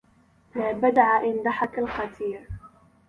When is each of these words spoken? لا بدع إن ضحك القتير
لا 0.55 0.71
بدع 0.71 1.23
إن 1.23 1.43
ضحك 1.43 1.79
القتير 1.79 2.47